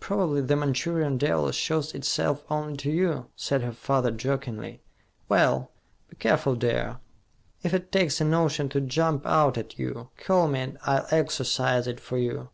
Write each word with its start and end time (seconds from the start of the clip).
"Probably 0.00 0.40
the 0.40 0.56
Manchurian 0.56 1.18
devil 1.18 1.52
shows 1.52 1.92
itself 1.92 2.42
only 2.48 2.74
to 2.78 2.90
you," 2.90 3.26
said 3.36 3.60
her 3.60 3.72
father 3.74 4.10
jokingly. 4.10 4.80
"Well, 5.28 5.72
be 6.08 6.16
careful, 6.16 6.54
dear. 6.54 7.00
If 7.62 7.74
it 7.74 7.92
takes 7.92 8.18
a 8.18 8.24
notion 8.24 8.70
to 8.70 8.80
jump 8.80 9.26
out 9.26 9.58
at 9.58 9.78
you, 9.78 10.08
call 10.16 10.48
me 10.48 10.60
and 10.60 10.78
I'll 10.86 11.06
exorcise 11.10 11.86
it 11.86 12.00
for 12.00 12.16
you." 12.16 12.48